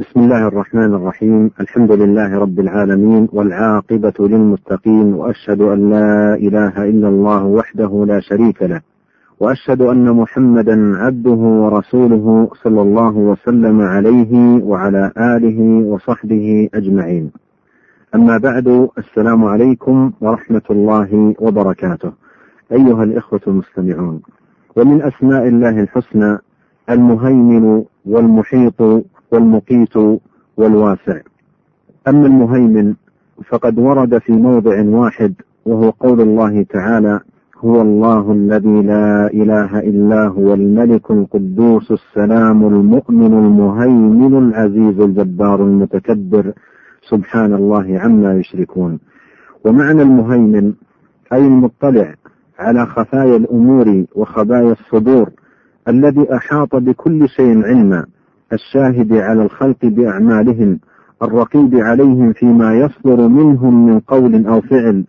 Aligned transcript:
بسم 0.00 0.20
الله 0.20 0.46
الرحمن 0.48 0.94
الرحيم. 0.94 1.50
الحمد 1.60 1.92
لله 1.92 2.38
رب 2.38 2.60
العالمين 2.60 3.28
والعاقبة 3.32 4.12
للمتقين 4.20 5.14
وأشهد 5.14 5.60
أن 5.60 5.90
لا 5.90 6.34
إله 6.34 6.84
إلا 6.84 7.08
الله 7.08 7.44
وحده 7.44 8.04
لا 8.08 8.20
شريك 8.20 8.62
له 8.62 8.80
وأشهد 9.40 9.82
أن 9.82 10.12
محمدا 10.12 10.96
عبده 10.96 11.40
ورسوله 11.62 12.48
صلى 12.62 12.82
الله 12.82 13.16
وسلم 13.16 13.80
عليه 13.80 14.62
وعلى 14.64 15.12
آله 15.16 15.60
وصحبه 15.86 16.68
أجمعين. 16.74 17.30
أما 18.14 18.38
بعد 18.38 18.88
السلام 18.98 19.44
عليكم 19.44 20.12
ورحمة 20.20 20.66
الله 20.70 21.34
وبركاته. 21.38 22.12
أيها 22.72 23.04
الإخوة 23.04 23.40
المستمعون 23.46 24.20
ومن 24.76 25.02
أسماء 25.02 25.48
الله 25.48 25.80
الحسنى 25.80 26.38
المهيمن 26.90 27.84
والمحيط 28.06 29.04
والمقيت 29.32 29.96
والواسع. 30.56 31.20
أما 32.08 32.26
المهيمن 32.26 32.94
فقد 33.48 33.78
ورد 33.78 34.18
في 34.18 34.32
موضع 34.32 34.82
واحد 34.84 35.34
وهو 35.66 35.90
قول 35.90 36.20
الله 36.20 36.62
تعالى 36.62 37.20
هو 37.58 37.82
الله 37.82 38.32
الذي 38.32 38.82
لا 38.82 39.26
إله 39.26 39.78
إلا 39.78 40.26
هو 40.26 40.54
الملك 40.54 41.10
القدوس 41.10 41.92
السلام 41.92 42.66
المؤمن 42.66 43.32
المهيمن 43.32 44.38
العزيز 44.38 45.00
الجبار 45.00 45.62
المتكبر. 45.62 46.52
سبحان 47.10 47.54
الله 47.54 47.98
عما 47.98 48.34
يشركون. 48.34 48.98
ومعنى 49.64 50.02
المهيمن 50.02 50.72
أي 51.32 51.46
المطلع 51.46 52.14
على 52.58 52.86
خفايا 52.86 53.36
الأمور 53.36 54.04
وخبايا 54.14 54.72
الصدور 54.72 55.30
الذي 55.88 56.34
أحاط 56.34 56.76
بكل 56.76 57.28
شيء 57.28 57.64
علما. 57.64 58.06
الشاهد 58.52 59.12
على 59.12 59.42
الخلق 59.42 59.76
بأعمالهم 59.82 60.78
الرقيب 61.22 61.74
عليهم 61.74 62.32
فيما 62.32 62.74
يصدر 62.74 63.28
منهم 63.28 63.86
من 63.86 64.00
قول 64.00 64.46
أو 64.46 64.60
فعل 64.60 65.04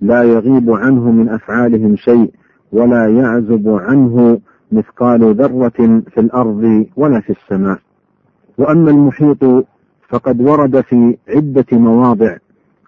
لا 0.00 0.22
يغيب 0.22 0.70
عنه 0.70 1.10
من 1.10 1.28
أفعالهم 1.28 1.96
شيء 1.96 2.30
ولا 2.72 3.06
يعزب 3.06 3.68
عنه 3.68 4.40
مثقال 4.72 5.34
ذرة 5.34 6.02
في 6.10 6.20
الأرض 6.20 6.86
ولا 6.96 7.20
في 7.20 7.30
السماء. 7.30 7.78
وأما 8.58 8.90
المحيط 8.90 9.66
فقد 10.08 10.40
ورد 10.40 10.80
في 10.80 11.16
عدة 11.28 11.66
مواضع. 11.72 12.36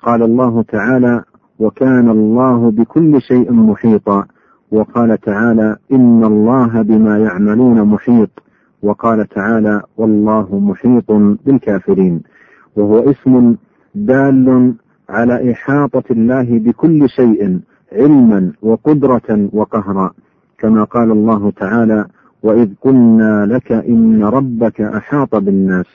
قال 0.03 0.23
الله 0.23 0.63
تعالى 0.63 1.23
وكان 1.59 2.09
الله 2.09 2.71
بكل 2.71 3.21
شيء 3.21 3.53
محيطا. 3.53 4.25
وقال 4.73 5.21
تعالى 5.21 5.77
إن 5.93 6.25
الله 6.25 6.83
بما 6.83 7.19
يعملون 7.19 7.83
محيط. 7.83 8.31
وقال 8.83 9.29
تعالى 9.29 9.83
والله 9.97 10.59
محيط 10.59 11.13
بالكافرين 11.47 12.23
وهو 12.77 13.11
اسم 13.11 13.57
دال 13.95 14.75
على 15.09 15.53
إحاطة 15.53 16.05
الله 16.11 16.59
بكل 16.59 17.09
شيء 17.09 17.61
علما 17.93 18.53
وقدرة 18.63 19.49
وقهرا 19.53 20.11
كما 20.59 20.85
قال 20.85 21.11
الله 21.13 21.51
تعالى 21.51 22.07
وإذ 22.43 22.69
قلنا 22.83 23.47
لك 23.47 23.73
إن 23.73 24.25
ربك 24.25 24.81
أحاط 24.81 25.37
بالناس 25.37 25.87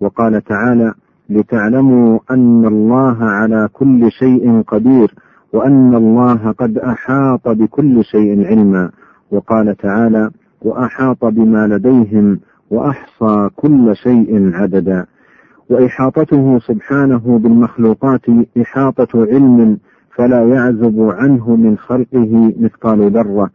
وقال 0.00 0.44
تعالى 0.44 0.94
لتعلموا 1.30 2.18
أن 2.30 2.66
الله 2.66 3.24
على 3.24 3.68
كل 3.72 4.10
شيء 4.10 4.62
قدير 4.66 5.14
وأن 5.52 5.94
الله 5.94 6.50
قد 6.58 6.78
أحاط 6.78 7.48
بكل 7.48 8.04
شيء 8.04 8.46
علما 8.46 8.90
وقال 9.30 9.76
تعالى 9.76 10.30
وأحاط 10.64 11.24
بما 11.24 11.66
لديهم 11.66 12.40
وأحصى 12.70 13.50
كل 13.56 13.96
شيء 13.96 14.50
عددا. 14.54 15.06
وإحاطته 15.70 16.58
سبحانه 16.58 17.38
بالمخلوقات 17.38 18.20
إحاطة 18.60 19.26
علم 19.26 19.78
فلا 20.16 20.48
يعزب 20.48 21.00
عنه 21.00 21.56
من 21.56 21.78
خلقه 21.78 22.52
مثقال 22.60 23.10
ذرة. 23.10 23.50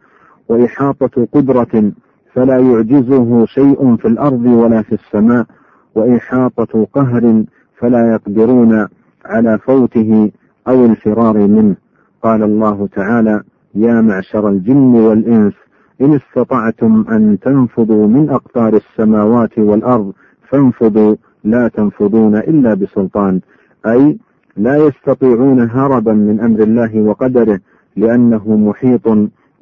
وإحاطة 0.48 1.28
قدرة 1.34 1.92
فلا 2.32 2.58
يعجزه 2.58 3.46
شيء 3.46 3.96
في 3.96 4.08
الأرض 4.08 4.46
ولا 4.46 4.82
في 4.82 4.92
السماء. 4.92 5.46
وإحاطة 5.94 6.86
قهر 6.94 7.44
فلا 7.78 8.12
يقدرون 8.12 8.88
على 9.24 9.58
فوته 9.58 10.30
أو 10.68 10.84
الفرار 10.84 11.38
منه. 11.38 11.76
قال 12.22 12.42
الله 12.42 12.88
تعالى 12.92 13.42
يا 13.74 14.00
معشر 14.00 14.48
الجن 14.48 14.94
والإنس 14.94 15.54
إن 16.00 16.14
استطعتم 16.14 17.04
أن 17.10 17.38
تنفذوا 17.38 18.06
من 18.06 18.30
أقطار 18.30 18.74
السماوات 18.76 19.58
والأرض 19.58 20.12
فانفذوا 20.48 21.16
لا 21.44 21.68
تنفذون 21.68 22.36
إلا 22.36 22.74
بسلطان. 22.74 23.40
أي 23.86 24.18
لا 24.56 24.76
يستطيعون 24.76 25.60
هربا 25.70 26.12
من 26.12 26.40
أمر 26.40 26.60
الله 26.62 27.00
وقدره 27.02 27.60
لأنه 27.96 28.56
محيط 28.56 29.08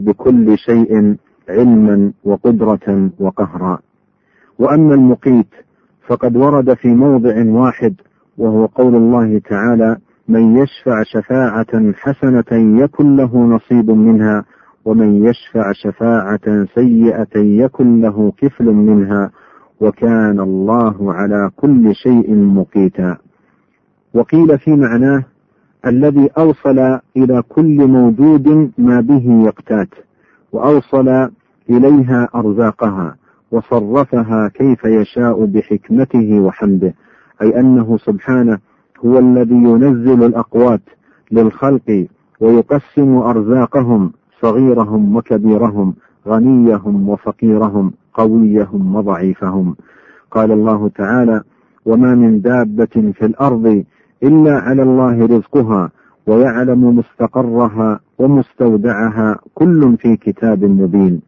بكل 0.01 0.59
شيء 0.59 1.17
علما 1.49 2.13
وقدرة 2.25 3.11
وقهرا. 3.21 3.79
وأما 4.59 4.95
المقيت 4.95 5.49
فقد 6.07 6.37
ورد 6.37 6.75
في 6.75 6.89
موضع 6.89 7.45
واحد 7.47 7.95
وهو 8.39 8.67
قول 8.67 8.95
الله 8.95 9.39
تعالى 9.39 9.97
من 10.29 10.57
يشفع 10.57 11.03
شفاعة 11.03 11.93
حسنة 11.95 12.79
يكن 12.83 13.17
له 13.17 13.37
نصيب 13.37 13.91
منها 13.91 14.45
ومن 14.89 15.27
يشفع 15.27 15.73
شفاعة 15.73 16.67
سيئة 16.75 17.39
يكن 17.39 18.01
له 18.01 18.33
كفل 18.39 18.65
منها 18.65 19.31
وكان 19.81 20.41
الله 20.41 21.13
على 21.13 21.51
كل 21.57 21.95
شيء 21.95 22.35
مقيتا. 22.35 23.17
وقيل 24.15 24.59
في 24.59 24.71
معناه 24.77 25.25
الذي 25.87 26.29
أوصل 26.39 26.99
إلى 27.17 27.43
كل 27.49 27.87
موجود 27.87 28.71
ما 28.79 29.01
به 29.01 29.43
يقتات 29.47 29.89
وأوصل 30.53 31.31
إليها 31.71 32.29
أرزاقها 32.35 33.17
وصرفها 33.53 34.49
كيف 34.49 34.85
يشاء 34.85 35.45
بحكمته 35.45 36.41
وحمده 36.41 36.95
أي 37.43 37.61
أنه 37.61 37.99
سبحانه 37.99 38.59
هو 39.05 39.19
الذي 39.19 39.55
ينزل 39.55 40.25
الأقوات 40.25 40.81
للخلق 41.33 42.07
ويقسم 42.41 43.17
أرزاقهم 43.17 44.13
صغيرهم 44.43 45.17
وكبيرهم 45.17 45.95
غنيهم 46.29 47.09
وفقيرهم 47.09 47.93
قويهم 48.15 48.97
وضعيفهم. 48.97 49.77
قال 50.31 50.53
الله 50.53 50.89
تعالى 50.89 51.43
وما 51.87 52.15
من 52.15 52.41
دابة 52.41 53.13
في 53.15 53.27
الأرض 53.27 53.85
إلا 54.23 54.59
على 54.59 54.83
الله 54.83 55.27
رزقها 55.27 55.91
ويعلم 56.27 56.99
مستقرها 56.99 58.01
ومستودعها 58.19 59.39
كل 59.55 59.97
في 59.97 60.17
كتاب 60.17 60.65
مبين. 60.65 61.21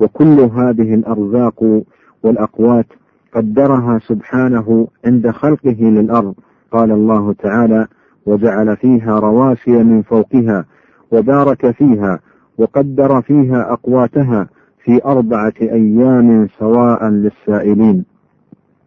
وكل 0.00 0.40
هذه 0.40 0.94
الأرزاق 0.94 1.82
والأقوات 2.22 2.86
قدرها 3.34 3.98
سبحانه 3.98 4.88
عند 5.04 5.30
خلقه 5.30 5.76
للأرض. 5.80 6.34
قال 6.72 6.90
الله 6.90 7.32
تعالى 7.32 7.86
وجعل 8.26 8.76
فيها 8.76 9.18
رواسي 9.18 9.84
من 9.84 10.02
فوقها 10.02 10.64
وبارك 11.12 11.70
فيها 11.70 12.20
وقدر 12.60 13.22
فيها 13.22 13.72
أقواتها 13.72 14.48
في 14.84 15.04
أربعة 15.04 15.52
أيام 15.62 16.48
سواء 16.58 17.08
للسائلين. 17.08 18.04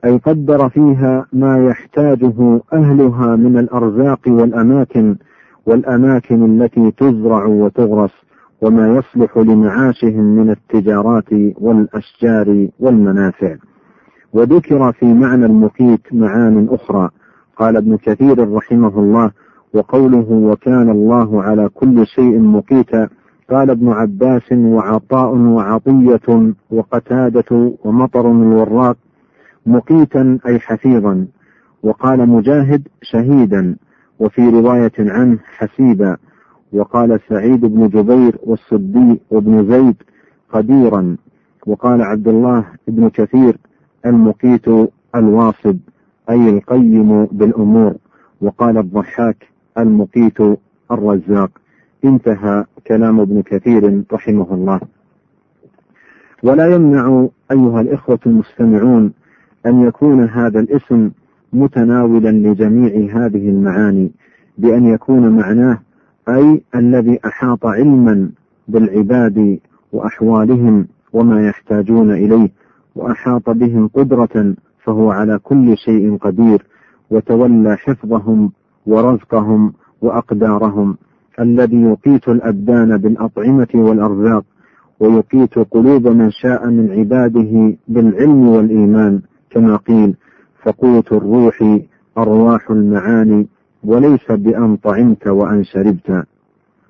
أي 0.06 0.18
قدر 0.18 0.70
فيها 0.70 1.26
ما 1.34 1.68
يحتاجه 1.68 2.62
أهلها 2.74 3.36
من 3.36 3.58
الأرزاق 3.58 4.20
والأماكن 4.28 5.16
والأماكن 5.66 6.62
التي 6.62 6.92
تزرع 6.92 7.46
وتغرس 7.46 8.12
وما 8.62 8.96
يصلح 8.96 9.38
لمعاشهم 9.38 10.24
من 10.24 10.50
التجارات 10.50 11.34
والأشجار 11.58 12.68
والمنافع. 12.80 13.56
وذكر 14.34 14.92
في 14.92 15.14
معنى 15.14 15.46
المقيت 15.46 16.02
معان 16.12 16.68
أخرى. 16.72 17.10
قال 17.58 17.78
ابن 17.78 17.98
كثير 17.98 18.54
رحمه 18.54 19.00
الله 19.00 19.32
وقوله 19.74 20.28
وكان 20.32 20.90
الله 20.90 21.44
على 21.44 21.70
كل 21.70 22.08
شيء 22.08 22.40
مقيتا 22.40 23.10
قال 23.50 23.70
ابن 23.70 23.90
عباس 23.90 24.52
وعطاء 24.52 25.36
وعطية 25.36 26.54
وقتادة 26.72 27.74
ومطر 27.84 28.32
الوراق 28.32 28.98
مقيتا 29.66 30.40
أي 30.46 30.60
حفيظا 30.60 31.28
وقال 31.84 32.30
مجاهد 32.30 32.88
شهيدا 33.02 33.76
وفي 34.20 34.50
رواية 34.50 34.92
عنه 35.00 35.38
حسيبا 35.58 36.18
وقال 36.74 37.20
سعيد 37.30 37.66
بن 37.66 37.88
جبير 37.88 38.38
والصدي 38.44 39.20
وابن 39.32 39.72
زيد 39.72 39.96
قديرا 40.50 41.18
وقال 41.68 42.02
عبد 42.02 42.28
الله 42.28 42.66
بن 42.88 43.10
كثير 43.10 43.58
المقيت 44.06 44.66
الواصب 45.16 45.78
أي 46.30 46.50
القيم 46.50 47.26
بالأمور 47.26 47.94
وقال 48.42 48.78
الضحاك 48.78 49.48
المقيت 49.78 50.38
الرزاق. 50.92 51.52
انتهى 52.06 52.66
كلام 52.88 53.20
ابن 53.20 53.42
كثير 53.42 54.04
رحمه 54.14 54.48
الله. 54.54 54.80
ولا 56.44 56.76
يمنع 56.76 57.28
أيها 57.52 57.82
الإخوة 57.82 58.20
المستمعون 58.26 59.14
أن 59.66 59.82
يكون 59.82 60.24
هذا 60.24 60.60
الاسم 60.60 61.12
متناولا 61.54 62.30
لجميع 62.30 63.16
هذه 63.18 63.50
المعاني 63.50 64.12
بأن 64.58 64.86
يكون 64.86 65.30
معناه 65.30 65.80
أي 66.30 66.62
الذي 66.76 67.20
أحاط 67.26 67.66
علما 67.66 68.30
بالعباد 68.68 69.60
وأحوالهم 69.94 70.88
وما 71.14 71.48
يحتاجون 71.48 72.12
إليه 72.12 72.50
وأحاط 72.96 73.50
بهم 73.50 73.88
قدرة 73.88 74.56
فهو 74.84 75.12
على 75.12 75.40
كل 75.44 75.78
شيء 75.78 76.18
قدير 76.18 76.66
وتولى 77.10 77.78
حفظهم 77.78 78.52
ورزقهم 78.88 79.74
وأقدارهم. 80.02 80.98
الذي 81.40 81.82
يقيت 81.82 82.28
الأبدان 82.30 82.98
بالأطعمة 82.98 83.68
والأرزاق 83.76 84.44
ويقيت 85.00 85.60
قلوب 85.60 86.08
من 86.08 86.32
شاء 86.32 86.68
من 86.68 86.92
عباده 86.92 87.78
بالعلم 87.88 88.48
والإيمان 88.48 89.22
كما 89.50 89.76
قيل 89.76 90.16
فقوت 90.64 91.12
الروح 91.14 91.80
أرواح 92.18 92.72
المعاني 92.72 93.48
وليس 93.84 94.32
بأن 94.32 94.76
طعمت 94.76 95.28
وأن 95.28 95.64
شربت. 95.64 96.24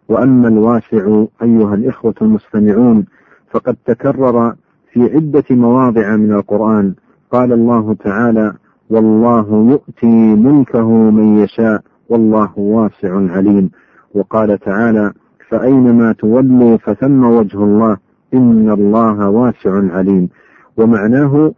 وأما 0.10 0.48
الواسع 0.48 1.24
أيها 1.44 1.76
الإخوة 1.76 2.14
المستمعون 2.22 3.06
فقد 3.52 3.76
تكرر 3.86 4.54
في 4.92 5.04
عدة 5.04 5.44
مواضع 5.52 6.16
من 6.16 6.32
القرآن 6.32 6.94
قال 7.32 7.54
الله 7.54 7.94
تعالى 7.94 8.54
والله 8.90 9.70
يؤتي 9.72 10.36
ملكه 10.36 10.90
من 11.12 11.38
يشاء 11.38 11.82
والله 12.10 12.50
واسع 12.60 13.32
عليم 13.32 13.70
وقال 14.14 14.60
تعالى 14.60 15.14
فأينما 15.50 16.14
تولوا 16.14 16.78
فثم 16.78 17.24
وجه 17.24 17.64
الله 17.64 17.98
إن 18.34 18.70
الله 18.72 19.30
واسع 19.30 19.94
عليم. 19.94 20.30
ومعناه 20.78 21.52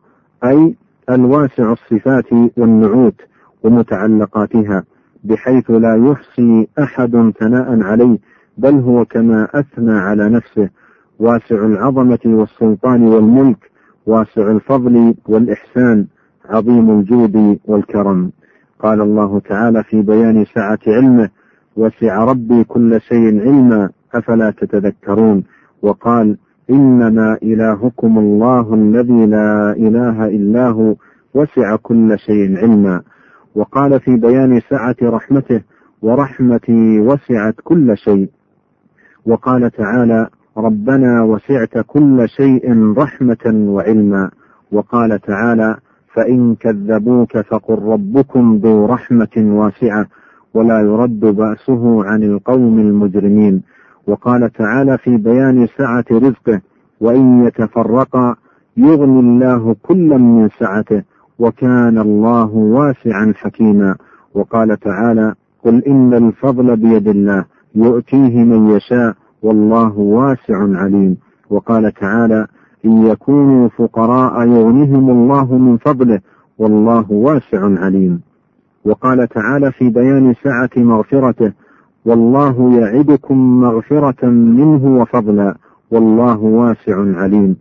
أي 0.46 0.76
الواسع 1.10 1.72
الصفات 1.72 2.34
والنعوت 2.58 3.22
ومتعلقاتها 3.64 4.84
بحيث 5.24 5.72
لا 5.72 5.96
يحصي 5.96 6.68
أحد 6.80 7.34
ثناء 7.40 7.82
عليه 7.82 8.18
بل 8.58 8.76
هو 8.80 9.06
كما 9.06 9.48
أثنى 9.54 9.92
على 9.92 10.30
نفسه. 10.30 10.70
واسع 11.20 11.56
العظمة 11.56 12.20
والسلطان 12.26 13.04
والملك 13.04 13.72
واسع 14.06 14.52
الفضل 14.52 15.16
والإحسان 15.28 16.06
عظيم 16.50 17.00
الجود 17.00 17.60
والكرم. 17.66 18.32
قال 18.80 19.02
الله 19.02 19.40
تعالى 19.40 19.84
في 19.84 20.02
بيان 20.02 20.46
سعة 20.56 20.80
علمه 20.88 21.30
وسع 21.78 22.24
ربي 22.24 22.64
كل 22.64 23.02
شيء 23.02 23.42
علما 23.42 23.90
أفلا 24.14 24.52
تتذكرون؟ 24.52 25.44
وقال 25.82 26.38
إنما 26.70 27.38
إلهكم 27.44 28.18
الله 28.20 28.74
الذي 28.74 29.26
لا 29.26 29.72
إله 29.72 30.28
إلا 30.28 30.70
هو 30.70 30.96
وسع 31.34 31.76
كل 31.76 32.20
شيء 32.20 32.58
علما. 32.58 33.02
وقال 33.56 34.00
في 34.00 34.16
بيان 34.16 34.62
سعة 34.70 34.96
رحمته 35.02 35.62
ورحمتي 36.02 37.00
وسعت 37.00 37.56
كل 37.64 37.98
شيء. 37.98 38.30
وقال 39.26 39.72
تعالى 39.72 40.28
ربنا 40.58 41.24
وسعت 41.24 41.78
كل 41.88 42.30
شيء 42.30 42.94
رحمة 42.98 43.66
وعلما. 43.68 44.32
وقال 44.72 45.20
تعالى 45.20 45.78
فإن 46.14 46.56
كذبوك 46.56 47.38
فقل 47.38 47.80
ربكم 47.80 48.60
ذو 48.64 48.86
رحمة 48.86 49.36
واسعة. 49.38 50.06
ولا 50.56 50.82
يرد 50.82 51.20
بأسه 51.20 52.06
عن 52.06 52.24
القوم 52.24 52.80
المجرمين. 52.80 53.62
وقال 54.08 54.52
تعالى 54.52 54.98
في 54.98 55.18
بيان 55.18 55.68
سعة 55.78 56.06
رزقه 56.12 56.62
وإن 57.02 57.46
يتفرقا 57.46 58.36
يغني 58.78 59.20
الله 59.20 59.76
كلا 59.84 60.18
من 60.18 60.50
سعته 60.60 61.04
وكان 61.40 61.98
الله 61.98 62.56
واسعا 62.56 63.34
حكيما. 63.36 63.96
وقال 64.34 64.80
تعالى 64.80 65.34
قل 65.64 65.84
إن 65.84 66.14
الفضل 66.14 66.76
بيد 66.76 67.08
الله 67.08 67.46
يؤتيه 67.76 68.44
من 68.44 68.70
يشاء 68.70 69.16
والله 69.44 70.00
واسع 70.00 70.58
عليم. 70.82 71.18
وقال 71.50 71.94
تعالى 71.94 72.48
إن 72.86 73.06
يكونوا 73.06 73.70
فقراء 73.70 74.48
يغنهم 74.48 75.10
الله 75.10 75.58
من 75.58 75.78
فضله 75.78 76.20
والله 76.58 77.12
واسع 77.12 77.80
عليم. 77.84 78.22
وقال 78.86 79.28
تعالى 79.28 79.72
في 79.72 79.90
بيان 79.90 80.34
سعة 80.44 80.70
مغفرته 80.78 81.54
والله 82.06 82.80
يعدكم 82.80 83.62
مغفرة 83.62 84.26
منه 84.30 85.02
وفضلا 85.02 85.56
والله 85.92 86.40
واسع 86.40 87.18
عليم. 87.18 87.58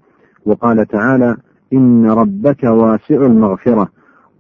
وقال 0.47 0.87
تعالى 0.87 1.37
إن 1.73 2.11
ربك 2.11 2.65
واسع 2.65 3.26
المغفرة. 3.26 3.88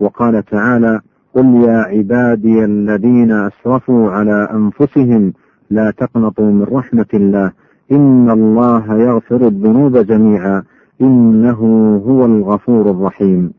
وقال 0.00 0.44
تعالى 0.44 1.00
قل 1.34 1.44
يا 1.54 1.78
عبادي 1.78 2.64
الذين 2.64 3.32
أسرفوا 3.32 4.10
على 4.10 4.48
أنفسهم 4.52 5.32
لا 5.70 5.90
تقنطوا 5.90 6.50
من 6.50 6.62
رحمة 6.62 7.06
الله 7.14 7.52
إن 7.92 8.30
الله 8.30 8.94
يغفر 8.94 9.46
الذنوب 9.46 9.96
جميعا 9.96 10.62
إنه 11.00 11.60
هو 12.06 12.24
الغفور 12.24 12.90
الرحيم. 12.90 13.52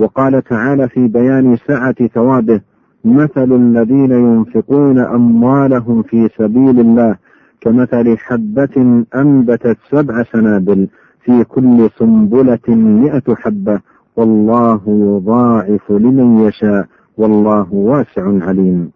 وقال 0.00 0.42
تعالى 0.44 0.88
في 0.88 1.08
بيان 1.08 1.56
سعة 1.56 1.94
ثوابه 2.14 2.60
مثل 3.04 3.52
الذين 3.52 4.10
ينفقون 4.10 4.98
أموالهم 4.98 6.02
في 6.02 6.28
سبيل 6.38 6.80
الله 6.80 7.16
كمثل 7.60 8.18
حبة 8.18 9.04
أنبتت 9.14 9.76
سبع 9.90 10.22
سنابل 10.22 10.88
في 11.24 11.44
كل 11.44 11.90
سنبلة 11.98 12.68
مئة 12.76 13.34
حبة 13.34 13.80
والله 14.16 14.80
يضاعف 14.86 15.90
لمن 15.90 16.38
يشاء 16.38 16.86
والله 17.16 17.74
واسع 17.74 18.44
عليم. 18.46 18.90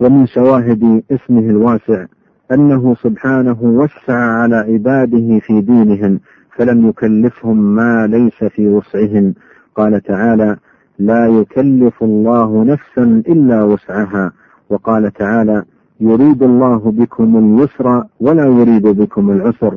ومن 0.00 0.26
شواهد 0.26 1.02
اسمه 1.10 1.50
الواسع 1.50 2.04
أنه 2.52 2.94
سبحانه 2.94 3.56
وسع 3.62 4.14
على 4.14 4.56
عباده 4.56 5.38
في 5.38 5.60
دينهم 5.60 6.20
فلم 6.56 6.88
يكلفهم 6.88 7.74
ما 7.74 8.06
ليس 8.06 8.44
في 8.44 8.68
وسعهم. 8.68 9.34
قال 9.76 10.00
تعالى 10.02 10.56
لا 10.98 11.26
يكلف 11.26 12.02
الله 12.02 12.64
نفسا 12.64 13.22
إلا 13.28 13.62
وسعها. 13.62 14.32
وقال 14.70 15.12
تعالى 15.12 15.62
يريد 16.00 16.42
الله 16.42 16.78
بكم 16.78 17.36
اليسر 17.36 18.04
ولا 18.20 18.46
يريد 18.46 18.86
بكم 18.86 19.30
العسر. 19.30 19.76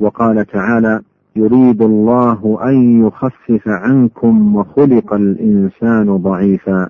وقال 0.00 0.46
تعالى 0.46 1.00
يريد 1.36 1.82
الله 1.82 2.58
أن 2.62 3.06
يخفف 3.06 3.68
عنكم 3.68 4.56
وخلق 4.56 5.14
الإنسان 5.14 6.16
ضعيفا. 6.16 6.88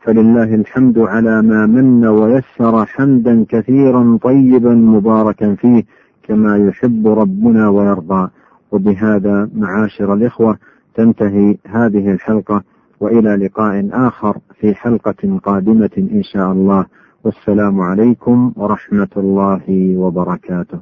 فلله 0.00 0.54
الحمد 0.54 0.98
على 0.98 1.42
ما 1.42 1.66
من 1.66 2.06
ويسر 2.06 2.86
حمدا 2.86 3.44
كثيرا 3.48 4.18
طيبا 4.22 4.74
مباركا 4.74 5.54
فيه 5.54 5.84
كما 6.22 6.56
يحب 6.56 7.08
ربنا 7.08 7.68
ويرضى. 7.68 8.28
وبهذا 8.72 9.48
معاشر 9.54 10.14
الإخوة 10.14 10.58
تنتهي 10.94 11.56
هذه 11.66 12.10
الحلقة 12.12 12.62
وإلى 13.00 13.36
لقاء 13.36 13.88
آخر 13.92 14.38
في 14.60 14.74
حلقة 14.74 15.38
قادمة 15.42 15.90
إن 15.98 16.22
شاء 16.22 16.52
الله. 16.52 16.86
والسلام 17.24 17.80
عليكم 17.80 18.52
ورحمة 18.56 19.08
الله 19.16 19.96
وبركاته. 19.96 20.78